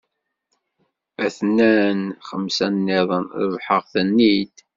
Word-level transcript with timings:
A-ten-an 1.25 2.01
xemsa-nniḍen, 2.27 3.25
rebḥeɣ-ten-id. 3.49 4.55